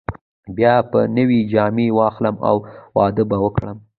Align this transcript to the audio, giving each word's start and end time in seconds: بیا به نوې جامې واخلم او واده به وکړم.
بیا 0.55 0.73
به 0.91 0.99
نوې 1.17 1.39
جامې 1.51 1.87
واخلم 1.97 2.35
او 2.49 2.55
واده 2.97 3.23
به 3.29 3.37
وکړم. 3.43 3.77